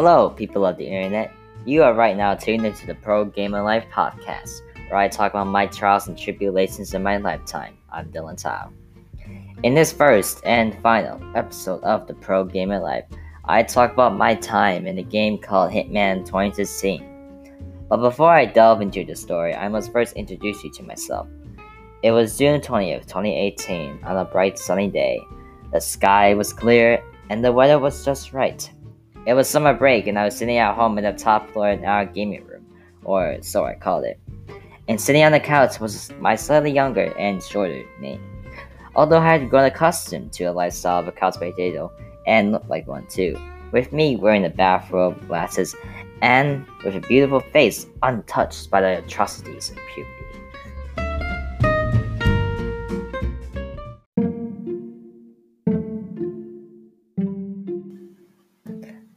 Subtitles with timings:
[0.00, 1.32] Hello, people of the internet.
[1.66, 5.48] You are right now tuned into the Pro Gamer Life podcast, where I talk about
[5.48, 7.76] my trials and tribulations in my lifetime.
[7.90, 8.70] I'm Dylan Tao.
[9.64, 13.06] In this first and final episode of the Pro Gamer Life,
[13.46, 17.04] I talk about my time in a game called Hitman 2016.
[17.88, 21.26] But before I delve into the story, I must first introduce you to myself.
[22.04, 25.18] It was June 20th, 2018, on a bright sunny day.
[25.72, 28.70] The sky was clear and the weather was just right.
[29.28, 31.84] It was summer break, and I was sitting at home in the top floor in
[31.84, 32.64] our gaming room,
[33.04, 34.18] or so I called it.
[34.88, 38.18] And sitting on the couch was my slightly younger and shorter me.
[38.96, 41.92] Although I had grown accustomed to a lifestyle of a couch potato
[42.26, 43.38] and looked like one too,
[43.70, 45.76] with me wearing a bathrobe, glasses,
[46.22, 50.27] and with a beautiful face untouched by the atrocities of puberty.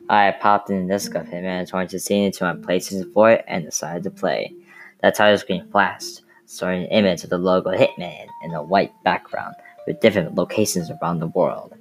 [0.09, 4.11] I popped in the disc of Hitman 2016 into my PlayStation 4 and decided to
[4.11, 4.53] play.
[5.02, 9.55] The title screen flashed, showing an image of the logo Hitman in a white background
[9.88, 11.73] with different locations around the world.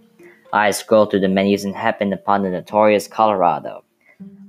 [0.52, 3.84] I scrolled through the menus and happened upon the notorious Colorado.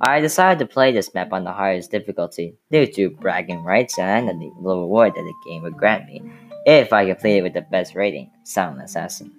[0.02, 4.28] I decided to play this map on the highest difficulty due to bragging rights and
[4.28, 6.22] the reward that the game would grant me
[6.66, 9.32] if I completed with the best rating, Silent Assassin.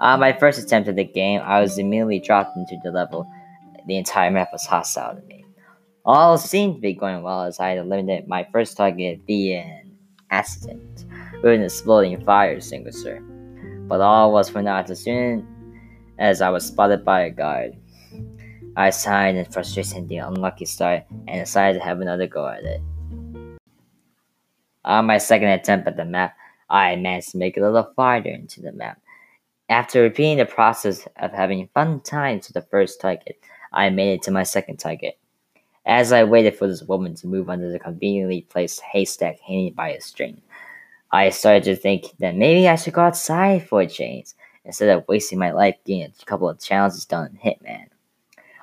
[0.00, 3.26] On my first attempt at the game, I was immediately dropped into the level
[3.86, 5.44] the entire map was hostile to me.
[6.04, 9.96] All seemed to be going well as I eliminated my first target via an
[10.30, 11.04] accident
[11.42, 13.20] with an exploding fire extinguisher.
[13.88, 15.46] But all was for naught as soon
[16.18, 17.76] as I was spotted by a guard.
[18.76, 22.64] I sighed in frustration at the unlucky start and decided to have another go at
[22.64, 22.80] it.
[24.84, 26.34] On my second attempt at the map,
[26.70, 29.00] I managed to make it a little farther into the map.
[29.68, 33.38] After repeating the process of having fun times with the first target,
[33.72, 35.18] I made it to my second target.
[35.86, 39.90] As I waited for this woman to move under the conveniently placed haystack hanging by
[39.90, 40.42] a string,
[41.10, 44.32] I started to think that maybe I should go outside for a change
[44.64, 47.86] instead of wasting my life getting a couple of challenges done in Hitman.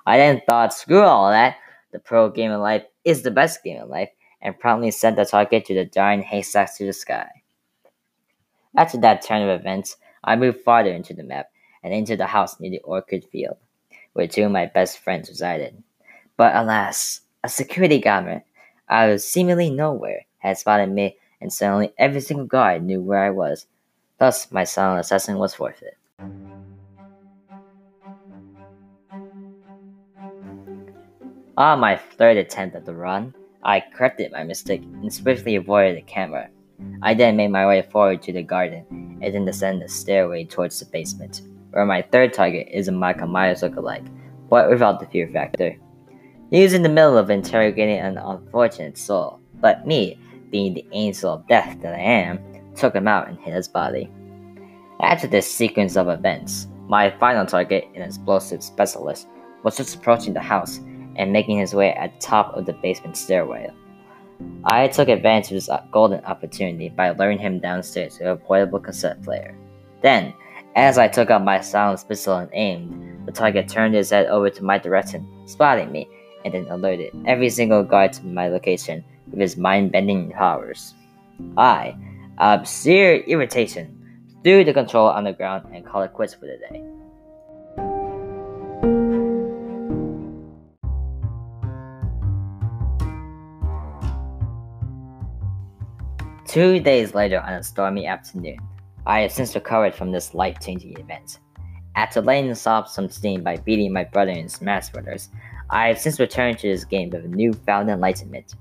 [0.06, 1.58] I then thought, screw all that,
[1.92, 4.10] the pro game of life is the best game of life,
[4.42, 7.30] and promptly sent the target to the darn haystacks to the sky.
[8.78, 11.48] After that turn of events, I moved farther into the map
[11.84, 13.58] and into the house near the orchid field
[14.14, 15.82] where two of my best friends resided.
[16.38, 18.44] But alas, a security guard
[18.90, 23.30] out of seemingly nowhere had spotted me, and suddenly every single guard knew where I
[23.30, 23.68] was.
[24.18, 25.98] Thus, my silent assassin was forfeit.
[31.58, 33.34] On my third attempt at the run,
[33.64, 36.50] I corrected my mistake and swiftly avoided the camera.
[37.02, 38.86] I then made my way forward to the garden
[39.22, 43.28] and then descended the stairway towards the basement where my third target is a Michael
[43.28, 44.08] Myers lookalike,
[44.50, 45.78] but without the fear factor.
[46.50, 50.20] He is in the middle of interrogating an unfortunate soul, but me,
[50.50, 52.40] being the angel of death that I am,
[52.76, 54.10] took him out and his body.
[55.02, 59.28] After this sequence of events, my final target, an explosive specialist,
[59.64, 60.80] was just approaching the house
[61.18, 63.70] and making his way at the top of the basement stairway.
[64.64, 69.22] I took advantage of this golden opportunity by luring him downstairs with a portable cassette
[69.22, 69.56] player.
[70.02, 70.34] Then,
[70.76, 74.50] as I took out my silenced pistol and aimed, the target turned his head over
[74.50, 76.08] to my direction, spotting me,
[76.46, 80.94] and then alerted every single guard to my location with his mind-bending powers.
[81.58, 81.96] I,
[82.38, 83.96] out of sheer irritation,
[84.44, 86.84] threw the control on the ground and called it quits for the day.
[96.46, 98.58] Two days later on a stormy afternoon,
[99.10, 101.40] I have since recovered from this life changing event.
[101.96, 105.30] After letting off some steam by beating my brother in Smash Brothers,
[105.72, 108.54] I have since returned to this game with newfound enlightenment.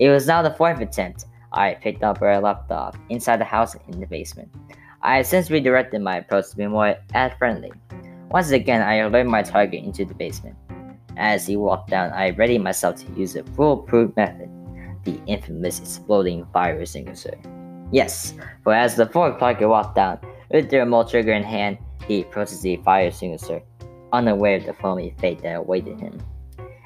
[0.00, 3.44] It was now the fourth attempt I picked up where I left off, inside the
[3.44, 4.52] house in the basement.
[5.02, 7.72] I have since redirected my approach to be more ad friendly.
[8.30, 10.56] Once again, I alerted my target into the basement.
[11.16, 14.50] As he walked down, I readied myself to use a foolproof method
[15.04, 17.38] the infamous exploding fire extinguisher.
[17.94, 20.18] Yes, for as the fourth target walked down,
[20.50, 23.62] with the remote trigger in hand, he approaches the fire extinguisher,
[24.12, 26.20] unaware of the foamy fate that awaited him.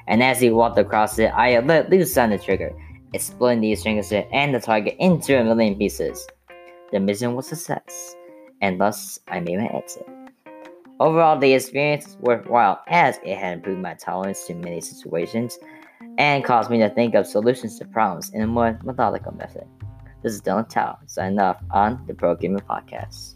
[0.05, 2.71] And as he walked across it, I let loose on the trigger,
[3.13, 6.27] exploding the extinguisher and the target into a million pieces.
[6.91, 8.15] The mission was a success,
[8.61, 10.07] and thus I made my exit.
[10.99, 15.57] Overall, the experience was worthwhile as it had improved my tolerance to many situations
[16.19, 19.67] and caused me to think of solutions to problems in a more methodical method.
[20.21, 23.35] This is Dylan Tao, signing off on the Pro Gamer Podcast.